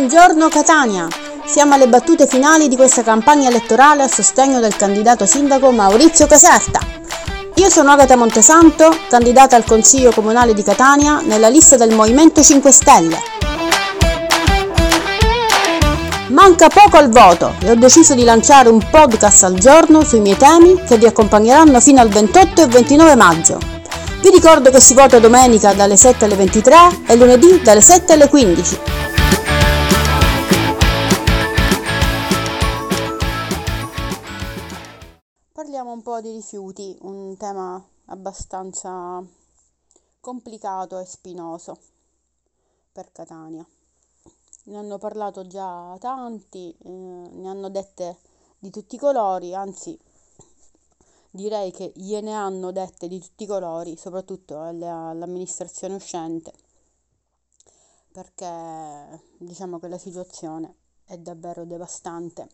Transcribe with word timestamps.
Buongiorno 0.00 0.48
Catania! 0.48 1.06
Siamo 1.44 1.74
alle 1.74 1.86
battute 1.86 2.26
finali 2.26 2.68
di 2.68 2.76
questa 2.76 3.02
campagna 3.02 3.50
elettorale 3.50 4.02
a 4.02 4.08
sostegno 4.08 4.58
del 4.58 4.74
candidato 4.74 5.26
sindaco 5.26 5.70
Maurizio 5.72 6.26
Caserta. 6.26 6.80
Io 7.56 7.68
sono 7.68 7.90
Agata 7.90 8.16
Montesanto, 8.16 8.88
candidata 9.10 9.56
al 9.56 9.64
Consiglio 9.64 10.10
Comunale 10.10 10.54
di 10.54 10.62
Catania 10.62 11.20
nella 11.20 11.50
lista 11.50 11.76
del 11.76 11.94
Movimento 11.94 12.42
5 12.42 12.72
Stelle. 12.72 13.18
Manca 16.28 16.68
poco 16.68 16.96
al 16.96 17.10
voto 17.10 17.52
e 17.60 17.70
ho 17.70 17.76
deciso 17.76 18.14
di 18.14 18.24
lanciare 18.24 18.70
un 18.70 18.82
podcast 18.90 19.44
al 19.44 19.58
giorno 19.58 20.02
sui 20.02 20.20
miei 20.20 20.38
temi 20.38 20.82
che 20.82 20.96
vi 20.96 21.04
accompagneranno 21.04 21.78
fino 21.78 22.00
al 22.00 22.08
28 22.08 22.62
e 22.62 22.66
29 22.68 23.16
maggio. 23.16 23.58
Vi 24.22 24.30
ricordo 24.30 24.70
che 24.70 24.80
si 24.80 24.94
vota 24.94 25.18
domenica 25.18 25.74
dalle 25.74 25.98
7 25.98 26.24
alle 26.24 26.36
23 26.36 27.02
e 27.06 27.16
lunedì 27.16 27.60
dalle 27.62 27.82
7 27.82 28.14
alle 28.14 28.30
15. 28.30 28.99
Parliamo 35.90 36.08
un 36.08 36.22
po' 36.22 36.28
di 36.28 36.36
rifiuti, 36.36 36.96
un 37.00 37.36
tema 37.36 37.84
abbastanza 38.04 39.20
complicato 40.20 41.00
e 41.00 41.04
spinoso 41.04 41.76
per 42.92 43.10
Catania. 43.10 43.66
Ne 44.66 44.76
hanno 44.76 44.98
parlato 44.98 45.48
già 45.48 45.96
tanti, 45.98 46.72
eh, 46.78 46.88
ne 46.88 47.48
hanno 47.48 47.70
dette 47.70 48.18
di 48.60 48.70
tutti 48.70 48.94
i 48.94 48.98
colori, 48.98 49.52
anzi 49.52 49.98
direi 51.28 51.72
che 51.72 51.90
gliene 51.96 52.34
hanno 52.34 52.70
dette 52.70 53.08
di 53.08 53.18
tutti 53.18 53.42
i 53.42 53.48
colori, 53.48 53.96
soprattutto 53.96 54.60
all'amministrazione 54.60 55.94
uscente, 55.94 56.52
perché 58.12 59.24
diciamo 59.38 59.80
che 59.80 59.88
la 59.88 59.98
situazione 59.98 60.72
è 61.04 61.18
davvero 61.18 61.64
devastante 61.64 62.48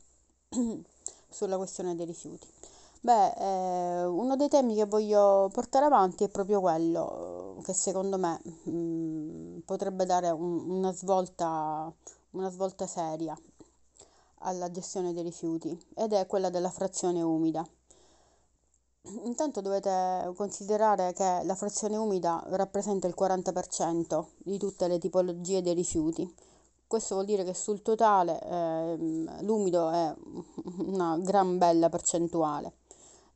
sulla 1.28 1.58
questione 1.58 1.94
dei 1.94 2.06
rifiuti. 2.06 2.75
Beh, 3.00 3.32
eh, 3.36 4.04
uno 4.04 4.36
dei 4.36 4.48
temi 4.48 4.74
che 4.74 4.84
voglio 4.84 5.48
portare 5.52 5.84
avanti 5.84 6.24
è 6.24 6.28
proprio 6.28 6.60
quello 6.60 7.60
che 7.62 7.72
secondo 7.72 8.18
me 8.18 8.40
mh, 8.64 8.70
mm, 8.70 9.58
potrebbe 9.64 10.04
dare 10.04 10.30
un, 10.30 10.68
una, 10.70 10.92
svolta, 10.92 11.92
una 12.30 12.50
svolta 12.50 12.86
seria 12.86 13.38
alla 14.40 14.70
gestione 14.70 15.12
dei 15.12 15.22
rifiuti 15.22 15.78
ed 15.94 16.12
è 16.12 16.26
quella 16.26 16.50
della 16.50 16.70
frazione 16.70 17.22
umida. 17.22 17.64
Intanto 19.24 19.60
dovete 19.60 20.32
considerare 20.34 21.12
che 21.12 21.40
la 21.44 21.54
frazione 21.54 21.96
umida 21.96 22.42
rappresenta 22.48 23.06
il 23.06 23.14
40% 23.16 24.24
di 24.38 24.58
tutte 24.58 24.88
le 24.88 24.98
tipologie 24.98 25.62
dei 25.62 25.74
rifiuti. 25.74 26.34
Questo 26.88 27.14
vuol 27.14 27.26
dire 27.26 27.44
che 27.44 27.54
sul 27.54 27.82
totale 27.82 28.40
eh, 28.40 28.96
l'umido 29.42 29.90
è 29.90 30.14
una 30.78 31.16
gran 31.18 31.56
bella 31.58 31.88
percentuale. 31.88 32.72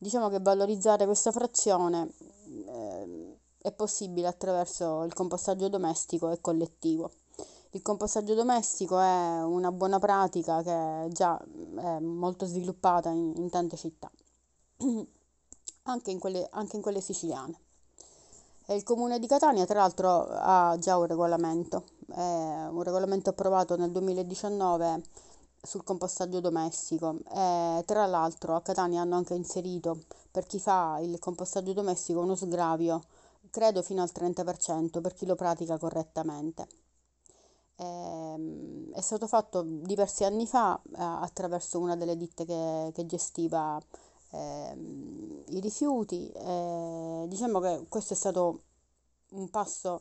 Diciamo 0.02 0.30
che 0.30 0.40
valorizzare 0.40 1.04
questa 1.04 1.30
frazione 1.30 2.08
eh, 2.66 3.36
è 3.60 3.70
possibile 3.70 4.28
attraverso 4.28 5.02
il 5.02 5.12
compostaggio 5.12 5.68
domestico 5.68 6.30
e 6.30 6.40
collettivo. 6.40 7.10
Il 7.72 7.82
compostaggio 7.82 8.32
domestico 8.32 8.98
è 8.98 9.42
una 9.42 9.70
buona 9.70 9.98
pratica 9.98 10.62
che 10.62 11.12
già 11.12 11.38
è 11.38 11.98
molto 11.98 12.46
sviluppata 12.46 13.10
in, 13.10 13.34
in 13.36 13.50
tante 13.50 13.76
città, 13.76 14.10
anche 15.82 16.10
in, 16.10 16.18
quelle, 16.18 16.48
anche 16.50 16.76
in 16.76 16.82
quelle 16.82 17.02
siciliane. 17.02 17.60
E 18.64 18.76
il 18.76 18.82
comune 18.82 19.18
di 19.18 19.26
Catania, 19.26 19.66
tra 19.66 19.80
l'altro, 19.80 20.28
ha 20.30 20.78
già 20.78 20.96
un 20.96 21.04
regolamento, 21.04 21.84
è 22.08 22.68
un 22.70 22.82
regolamento 22.82 23.28
approvato 23.28 23.76
nel 23.76 23.90
2019 23.90 25.02
sul 25.62 25.84
compostaggio 25.84 26.40
domestico 26.40 27.18
e 27.28 27.82
tra 27.84 28.06
l'altro 28.06 28.56
a 28.56 28.62
Catania 28.62 29.02
hanno 29.02 29.16
anche 29.16 29.34
inserito 29.34 30.00
per 30.30 30.46
chi 30.46 30.58
fa 30.58 30.98
il 31.00 31.18
compostaggio 31.18 31.72
domestico 31.72 32.20
uno 32.20 32.34
sgravio 32.34 33.02
credo 33.50 33.82
fino 33.82 34.02
al 34.02 34.10
30% 34.14 35.00
per 35.00 35.14
chi 35.14 35.26
lo 35.26 35.34
pratica 35.34 35.78
correttamente. 35.78 36.66
E, 37.76 37.84
ehm, 37.84 38.92
è 38.92 39.00
stato 39.00 39.26
fatto 39.26 39.62
diversi 39.62 40.24
anni 40.24 40.46
fa 40.46 40.80
eh, 40.84 40.96
attraverso 40.96 41.78
una 41.78 41.96
delle 41.96 42.16
ditte 42.16 42.44
che, 42.44 42.90
che 42.94 43.06
gestiva 43.06 43.80
eh, 44.30 44.76
i 45.48 45.60
rifiuti. 45.60 46.30
Eh, 46.30 47.24
diciamo 47.28 47.60
che 47.60 47.86
questo 47.88 48.14
è 48.14 48.16
stato 48.16 48.62
un 49.30 49.48
passo 49.50 50.00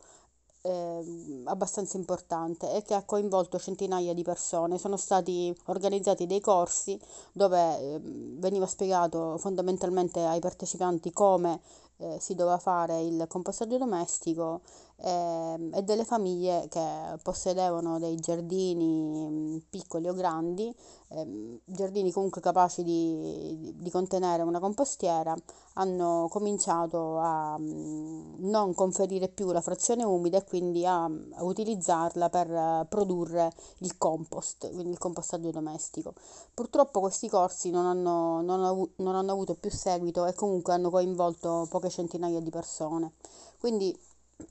eh, 0.61 1.41
abbastanza 1.45 1.97
importante 1.97 2.73
e 2.73 2.81
che 2.81 2.93
ha 2.93 3.03
coinvolto 3.03 3.59
centinaia 3.59 4.13
di 4.13 4.23
persone. 4.23 4.77
Sono 4.77 4.97
stati 4.97 5.55
organizzati 5.65 6.25
dei 6.25 6.39
corsi 6.41 6.99
dove 7.31 7.79
eh, 7.79 7.99
veniva 8.01 8.65
spiegato 8.65 9.37
fondamentalmente 9.37 10.23
ai 10.23 10.39
partecipanti 10.39 11.11
come 11.11 11.59
eh, 11.99 12.17
si 12.19 12.35
doveva 12.35 12.57
fare 12.57 13.01
il 13.01 13.25
compostaggio 13.27 13.77
domestico 13.77 14.61
eh, 15.01 15.69
e 15.73 15.83
delle 15.83 16.03
famiglie 16.03 16.67
che 16.69 17.17
possedevano 17.21 17.99
dei 17.99 18.15
giardini 18.15 19.27
mm, 19.29 19.57
piccoli 19.69 20.07
o 20.07 20.13
grandi, 20.13 20.73
eh, 21.09 21.59
giardini 21.65 22.11
comunque 22.11 22.41
capaci 22.41 22.83
di, 22.83 23.73
di, 23.75 23.89
contenere 23.89 24.43
una 24.43 24.59
compostiera, 24.59 25.35
hanno 25.73 26.27
cominciato 26.29 27.17
a 27.19 27.57
mm, 27.57 28.49
non 28.49 28.73
conferire 28.73 29.27
più 29.29 29.51
la 29.51 29.61
frazione 29.61 30.03
umida 30.03 30.37
e 30.37 30.43
quindi 30.43 30.85
a, 30.85 31.03
a 31.05 31.43
utilizzarla 31.43 32.29
per 32.29 32.85
produrre 32.89 33.51
il 33.79 33.97
compost, 33.97 34.69
quindi 34.71 34.91
il 34.91 34.97
compostaggio 34.97 35.51
domestico. 35.51 36.13
Purtroppo 36.53 36.99
questi 36.99 37.29
corsi 37.29 37.69
non 37.69 37.85
hanno, 37.85 38.41
non, 38.41 38.63
avu- 38.63 38.89
non 38.97 39.15
hanno 39.15 39.31
avuto 39.31 39.55
più 39.55 39.69
seguito 39.69 40.25
e 40.25 40.33
comunque 40.33 40.73
hanno 40.73 40.89
coinvolto 40.89 41.67
poche 41.69 41.88
centinaia 41.89 42.39
di 42.39 42.49
persone. 42.49 43.13
Quindi 43.59 43.97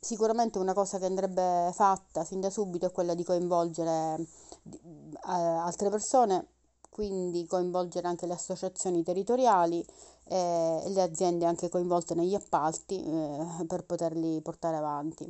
Sicuramente 0.00 0.58
una 0.58 0.74
cosa 0.74 0.98
che 0.98 1.06
andrebbe 1.06 1.70
fatta 1.72 2.22
sin 2.22 2.40
da 2.40 2.50
subito 2.50 2.86
è 2.86 2.92
quella 2.92 3.14
di 3.14 3.24
coinvolgere 3.24 4.16
eh, 4.20 5.16
altre 5.22 5.88
persone, 5.88 6.46
quindi 6.90 7.46
coinvolgere 7.46 8.06
anche 8.06 8.26
le 8.26 8.34
associazioni 8.34 9.02
territoriali 9.02 9.84
eh, 10.24 10.82
e 10.84 10.90
le 10.90 11.02
aziende 11.02 11.46
anche 11.46 11.70
coinvolte 11.70 12.14
negli 12.14 12.34
appalti 12.34 13.02
eh, 13.02 13.64
per 13.66 13.84
poterli 13.84 14.40
portare 14.42 14.76
avanti. 14.76 15.24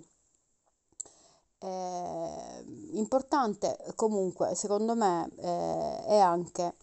Eh, 1.60 2.64
importante 2.92 3.78
comunque, 3.94 4.54
secondo 4.54 4.94
me, 4.96 5.30
eh, 5.36 6.04
è 6.04 6.18
anche 6.18 6.74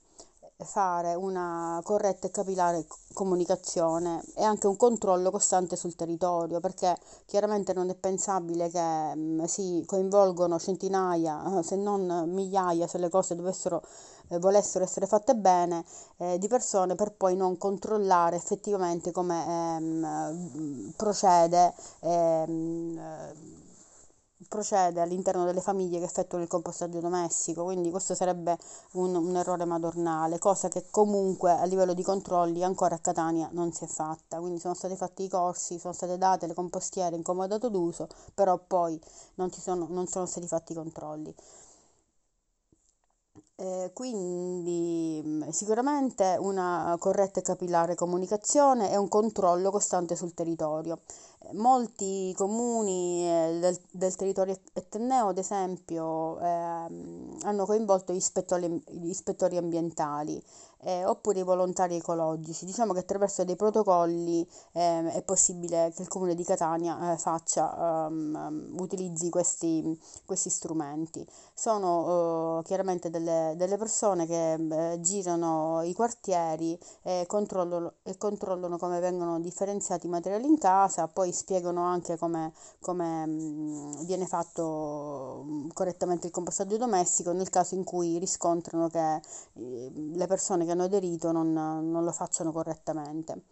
fare 0.63 1.13
una 1.15 1.81
corretta 1.83 2.27
e 2.27 2.31
capillare 2.31 2.85
comunicazione 3.13 4.23
e 4.35 4.43
anche 4.43 4.67
un 4.67 4.77
controllo 4.77 5.29
costante 5.31 5.75
sul 5.75 5.95
territorio, 5.95 6.59
perché 6.59 6.95
chiaramente 7.25 7.73
non 7.73 7.89
è 7.89 7.95
pensabile 7.95 8.69
che 8.69 9.15
mh, 9.15 9.41
mm, 9.41 9.43
si 9.43 9.83
coinvolgono 9.85 10.57
centinaia, 10.59 11.61
se 11.61 11.75
non 11.75 12.29
migliaia, 12.29 12.87
se 12.87 12.97
le 12.97 13.09
cose 13.09 13.35
dovessero, 13.35 13.81
eh, 14.29 14.39
volessero 14.39 14.83
essere 14.85 15.07
fatte 15.07 15.35
bene, 15.35 15.83
eh, 16.17 16.37
di 16.37 16.47
persone 16.47 16.95
per 16.95 17.13
poi 17.13 17.35
non 17.35 17.57
controllare 17.57 18.35
effettivamente 18.37 19.11
come 19.11 19.45
ehm, 19.77 20.93
procede. 20.95 21.73
Ehm, 22.01 23.54
procede 24.55 25.01
all'interno 25.01 25.43
delle 25.43 25.59
famiglie 25.59 25.99
che 25.99 26.05
effettuano 26.05 26.45
il 26.45 26.49
compostaggio 26.49 27.01
domestico, 27.01 27.65
quindi 27.65 27.91
questo 27.91 28.15
sarebbe 28.15 28.57
un, 28.93 29.13
un, 29.13 29.35
errore 29.35 29.65
madornale, 29.65 30.39
cosa 30.39 30.69
che 30.69 30.85
comunque 30.89 31.51
a 31.51 31.65
livello 31.65 31.93
di 31.93 32.03
controlli 32.03 32.63
ancora 32.63 32.95
a 32.95 32.99
Catania 32.99 33.49
non 33.51 33.73
si 33.73 33.83
è 33.83 33.87
fatta, 33.87 34.39
quindi 34.39 34.59
sono 34.59 34.73
stati 34.73 34.95
fatti 34.95 35.23
i 35.23 35.27
corsi, 35.29 35.77
sono 35.77 35.93
state 35.93 36.17
date 36.17 36.47
le 36.47 36.53
compostiere 36.53 37.17
in 37.17 37.21
comodato 37.23 37.69
d'uso, 37.69 38.07
però 38.33 38.57
poi 38.57 38.97
non, 39.35 39.51
sono, 39.51 39.87
non 39.89 40.07
sono 40.07 40.25
stati 40.25 40.47
fatti 40.47 40.71
i 40.71 40.75
controlli. 40.75 41.35
Eh, 43.57 43.91
quindi 43.93 45.21
mm, 45.25 45.49
sicuramente 45.49 46.35
una 46.39 46.95
corretta 46.99 47.39
e 47.39 47.43
capillare 47.43 47.95
comunicazione 47.95 48.91
e 48.91 48.97
un 48.97 49.07
controllo 49.07 49.71
costante 49.71 50.15
sul 50.15 50.33
territorio. 50.33 50.99
Eh, 51.47 51.53
molti 51.53 52.33
comuni 52.35 53.23
eh, 53.27 53.57
del, 53.59 53.79
del, 53.91 54.15
territorio 54.15 54.57
etneo, 54.73 55.27
ad 55.29 55.37
esempio, 55.37 56.39
eh, 56.39 56.45
hanno 56.45 57.65
coinvolto 57.65 58.13
gli 58.13 58.17
ispettori, 58.17 58.83
gli 58.87 59.09
ispettori 59.09 59.57
ambientali 59.57 60.41
eh, 60.85 61.03
oppure 61.03 61.39
i 61.39 61.43
volontari 61.43 61.95
ecologici. 61.95 62.65
Diciamo 62.65 62.93
che 62.93 62.99
attraverso 62.99 63.43
dei 63.43 63.55
protocolli 63.55 64.47
eh, 64.73 65.11
è 65.11 65.21
possibile 65.23 65.91
che 65.95 66.03
il 66.03 66.07
comune 66.07 66.35
di 66.35 66.43
Catania 66.43 67.13
eh, 67.13 67.17
faccia, 67.17 68.07
um, 68.07 68.75
utilizzi 68.77 69.29
questi, 69.29 69.99
questi, 70.25 70.49
strumenti. 70.49 71.25
Sono 71.53 72.57
uh, 72.57 72.63
chiaramente 72.63 73.09
delle, 73.09 73.53
delle, 73.57 73.77
persone 73.77 74.25
che 74.27 74.53
eh, 74.53 75.01
girano 75.01 75.81
i 75.83 75.93
quartieri 75.93 76.77
e 77.01 77.25
controllano, 77.27 77.93
e 78.03 78.17
controllano 78.17 78.77
come 78.77 78.99
vengono 78.99 79.39
differenziati 79.39 80.05
i 80.05 80.09
materiali 80.09 80.45
in 80.45 80.57
casa, 80.57 81.07
poi 81.07 81.31
spiegano 81.35 81.83
anche 81.83 82.17
come, 82.17 82.51
come 82.79 83.25
mh, 83.25 84.05
viene 84.05 84.25
fatto 84.25 85.43
mh, 85.45 85.67
correttamente 85.73 86.27
il 86.27 86.33
compostaggio 86.33 86.77
domestico 86.77 87.31
nel 87.33 87.49
caso 87.49 87.75
in 87.75 87.83
cui 87.83 88.17
riscontrano 88.17 88.89
che 88.89 89.15
eh, 89.53 89.91
le 89.93 90.27
persone 90.27 90.65
che 90.65 90.71
hanno 90.71 90.83
aderito 90.85 91.31
non, 91.31 91.53
non 91.53 92.03
lo 92.03 92.11
facciano 92.11 92.51
correttamente. 92.51 93.43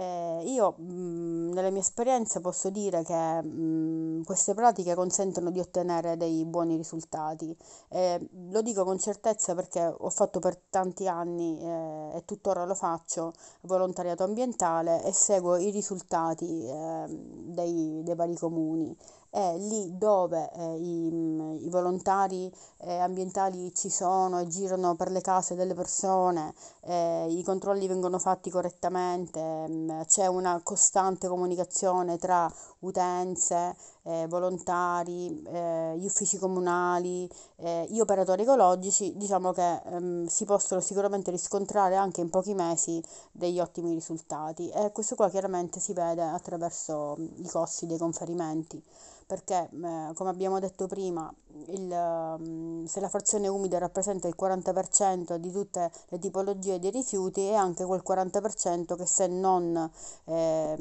Eh, 0.00 0.42
io 0.46 0.74
mh, 0.78 1.50
nelle 1.54 1.70
mie 1.72 1.80
esperienze 1.80 2.40
posso 2.40 2.70
dire 2.70 3.02
che 3.02 3.42
mh, 3.42 4.22
queste 4.24 4.54
pratiche 4.54 4.94
consentono 4.94 5.50
di 5.50 5.58
ottenere 5.58 6.16
dei 6.16 6.44
buoni 6.44 6.76
risultati. 6.76 7.56
Eh, 7.88 8.28
lo 8.50 8.62
dico 8.62 8.84
con 8.84 8.98
certezza 9.00 9.54
perché 9.56 9.84
ho 9.84 10.08
fatto 10.10 10.38
per 10.38 10.56
tanti 10.70 11.08
anni 11.08 11.58
eh, 11.60 12.10
e 12.16 12.24
tuttora 12.24 12.64
lo 12.64 12.74
faccio 12.76 13.32
volontariato 13.62 14.22
ambientale 14.22 15.02
e 15.04 15.12
seguo 15.12 15.56
i 15.56 15.70
risultati 15.70 16.64
ehm, 16.68 17.08
dei, 17.54 18.00
dei 18.04 18.14
vari 18.14 18.36
comuni 18.36 18.96
è 19.38 19.56
lì 19.56 19.96
dove 19.96 20.50
eh, 20.52 20.74
i, 20.74 21.10
mm, 21.12 21.58
i, 21.60 21.68
volontari 21.68 22.52
eh, 22.78 22.98
ambientali 22.98 23.72
ci 23.72 23.88
sono 23.88 24.40
e 24.40 24.48
girano 24.48 24.96
per 24.96 25.12
le 25.12 25.20
case 25.20 25.54
delle 25.54 25.74
persone, 25.74 26.52
eh, 26.82 27.26
i 27.30 27.42
controlli 27.44 27.86
vengono 27.86 28.18
fatti 28.18 28.50
correttamente, 28.50 29.40
mm, 29.68 30.00
c'è 30.08 30.26
una 30.26 30.60
costante 30.64 31.28
comunicazione 31.28 32.18
tra 32.18 32.52
utenze, 32.80 33.76
eh, 34.08 34.26
volontari, 34.26 35.42
eh, 35.42 35.94
gli 35.98 36.06
uffici 36.06 36.38
comunali, 36.38 37.28
eh, 37.56 37.86
gli 37.90 38.00
operatori 38.00 38.42
ecologici, 38.42 39.14
diciamo 39.16 39.52
che 39.52 39.82
ehm, 39.84 40.26
si 40.26 40.46
possono 40.46 40.80
sicuramente 40.80 41.30
riscontrare 41.30 41.96
anche 41.96 42.22
in 42.22 42.30
pochi 42.30 42.54
mesi 42.54 43.02
degli 43.30 43.60
ottimi 43.60 43.92
risultati. 43.92 44.70
E 44.70 44.92
questo 44.92 45.14
qua 45.14 45.28
chiaramente 45.28 45.78
si 45.78 45.92
vede 45.92 46.22
attraverso 46.22 47.16
i 47.18 47.48
costi 47.48 47.86
dei 47.86 47.98
conferimenti 47.98 48.82
perché 49.28 49.68
eh, 49.70 50.12
come 50.14 50.30
abbiamo 50.30 50.58
detto 50.58 50.86
prima 50.86 51.30
il, 51.66 52.84
se 52.86 52.98
la 52.98 53.08
frazione 53.10 53.46
umida 53.46 53.76
rappresenta 53.76 54.26
il 54.26 54.34
40% 54.40 55.34
di 55.34 55.52
tutte 55.52 55.90
le 56.08 56.18
tipologie 56.18 56.78
di 56.78 56.88
rifiuti 56.88 57.42
è 57.42 57.52
anche 57.52 57.84
quel 57.84 58.02
40% 58.06 58.96
che 58.96 59.04
se 59.04 59.26
non 59.26 59.90
eh, 60.24 60.74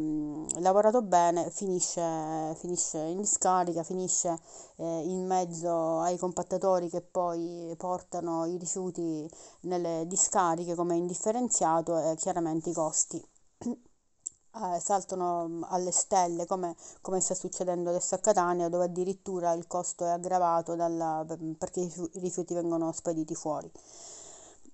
lavorato 0.68 1.02
bene 1.02 1.50
finisce, 1.50 2.54
finisce, 2.56 2.98
in 3.00 3.22
discarica, 3.22 3.84
finisce 3.84 4.38
eh, 4.76 5.02
in 5.06 5.26
mezzo 5.26 6.00
ai 6.00 6.18
compattatori 6.18 6.90
che 6.90 7.02
poi 7.02 7.74
portano 7.78 8.46
i 8.46 8.58
rifiuti 8.58 9.30
nelle 9.62 10.04
discariche 10.08 10.76
come 10.76 10.96
indifferenziato 10.96 11.98
e 11.98 12.16
chiaramente 12.16 12.70
i 12.70 12.74
costi 12.74 13.24
eh, 13.66 14.80
saltano 14.80 15.48
mm, 15.48 15.64
alle 15.70 15.92
stelle 15.92 16.46
come, 16.46 16.76
come, 17.02 17.20
sta 17.22 17.34
succedendo 17.34 17.90
adesso 17.90 18.16
a 18.16 18.20
Catania 18.20 18.70
dove 18.70 18.86
addirittura 18.86 19.54
il 19.54 19.68
costo 19.68 20.06
è 20.06 20.10
aggravato 20.10 20.76
dalla, 20.76 21.26
perché 21.58 21.80
i 21.82 21.92
rifiuti 22.16 22.54
vengono 22.54 22.92
spediti 22.92 23.36
fuori 23.36 23.72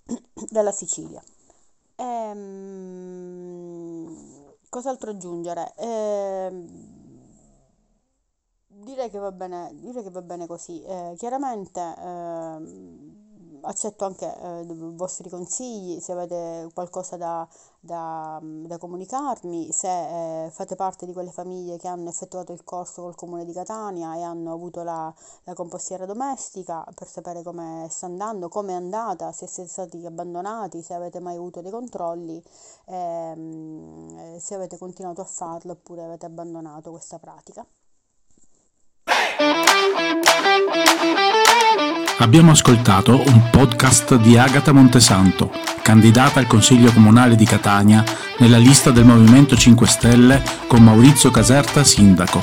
dalla 0.50 0.72
Sicilia. 0.72 1.22
Ehm, 1.96 3.83
cos'altro 4.74 5.12
aggiungere? 5.12 5.74
E, 5.78 6.52
direi, 8.68 9.10
che 9.10 9.20
va 9.20 9.32
bene, 9.32 9.70
direi 9.76 10.02
che 10.04 10.10
va 10.10 10.22
bene 10.22 10.48
così. 10.48 10.82
Eh, 10.84 11.14
chiaramente 11.18 11.80
eh, 11.80 13.03
accetto 13.64 14.06
anche 14.06 14.26
eh, 14.26 14.62
i 14.62 14.94
vostri 14.96 15.30
consigli, 15.30 16.00
se 16.00 16.12
avete 16.12 16.70
qualcosa 16.74 17.18
da, 17.18 17.48
da, 17.80 18.40
da 18.42 18.78
comunicarmi, 18.78 19.72
se 19.72 20.46
eh, 20.46 20.50
fate 20.50 20.76
parte 20.76 21.06
di 21.06 21.14
quelle 21.14 21.32
famiglie 21.32 21.78
che 21.78 21.88
hanno 21.88 22.10
effettuato 22.10 22.54
il 22.54 22.64
corso 22.64 23.02
col 23.04 23.16
comune 23.16 23.46
di 23.46 23.54
Catania 23.54 24.16
e 24.16 24.22
hanno 24.22 24.54
avuto 24.54 24.84
la, 24.84 25.14
la 25.44 25.54
compostiera 25.54 26.06
domestica 26.06 26.86
per 26.96 27.08
sapere 27.08 27.44
come 27.44 27.88
sta 27.90 28.06
andando, 28.06 28.50
come 28.50 28.74
è 28.74 28.76
andata, 28.76 29.32
se 29.32 29.48
siete 29.48 29.70
stati 29.70 30.06
abbandonati, 30.06 30.82
se 30.82 30.94
avete 30.94 31.20
mai 31.20 31.36
avuto 31.36 31.62
dei 31.62 31.72
controlli, 31.72 32.42
ehm, 32.86 34.38
se 34.38 34.56
avete 34.56 34.78
continuato 34.78 35.22
a 35.22 35.26
farlo 35.26 35.74
oppure 35.74 36.04
avete 36.04 36.26
abbandonato 36.26 36.92
questa 36.92 37.20
pratica. 37.20 37.66
Abbiamo 42.24 42.52
ascoltato 42.52 43.22
un 43.22 43.50
podcast 43.50 44.16
di 44.16 44.38
Agata 44.38 44.72
Montesanto, 44.72 45.52
candidata 45.82 46.40
al 46.40 46.48
Consiglio 46.48 46.90
Comunale 46.94 47.36
di 47.36 47.44
Catania 47.44 48.02
nella 48.38 48.58
lista 48.58 48.92
del 48.92 49.04
Movimento 49.04 49.58
5 49.58 49.86
Stelle 49.86 50.42
con 50.68 50.82
Maurizio 50.82 51.32
Caserta 51.32 51.84
sindaco. 51.84 52.42